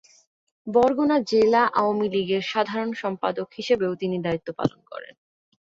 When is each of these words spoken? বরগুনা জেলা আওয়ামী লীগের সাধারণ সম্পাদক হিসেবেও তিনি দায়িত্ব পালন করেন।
বরগুনা 0.67 1.17
জেলা 1.31 1.63
আওয়ামী 1.79 2.07
লীগের 2.13 2.43
সাধারণ 2.43 2.91
সম্পাদক 2.93 3.47
হিসেবেও 3.53 3.93
তিনি 3.95 4.17
দায়িত্ব 4.21 4.47
পালন 4.59 4.79
করেন। 4.91 5.13